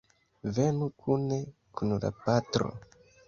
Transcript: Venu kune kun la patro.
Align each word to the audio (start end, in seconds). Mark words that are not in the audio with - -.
Venu 0.55 0.87
kune 1.03 1.37
kun 1.81 1.95
la 2.05 2.11
patro. 2.23 2.73